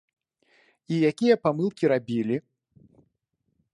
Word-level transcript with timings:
І 0.95 1.01
якія 1.09 1.35
памылкі 1.45 1.91
рабілі? 1.93 2.37